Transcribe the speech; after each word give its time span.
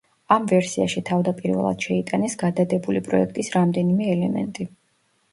ამ 0.35 0.45
ვერსიაში 0.51 1.01
თავდაპირველად 1.09 1.85
შეიტანეს 1.87 2.35
გადადებული 2.43 3.01
პროექტის 3.09 3.51
რამდენიმე 3.57 4.09
ელემენტი. 4.15 4.67